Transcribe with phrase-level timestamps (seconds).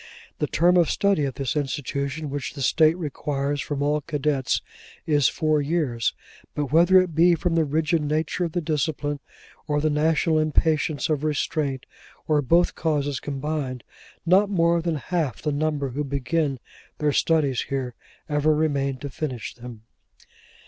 [0.39, 4.59] The term of study at this institution, which the State requires from all cadets,
[5.05, 6.15] is four years;
[6.55, 9.19] but, whether it be from the rigid nature of the discipline,
[9.67, 11.85] or the national impatience of restraint,
[12.27, 13.83] or both causes combined,
[14.25, 16.59] not more than half the number who begin
[16.97, 17.93] their studies here,
[18.27, 19.83] ever remain to finish them.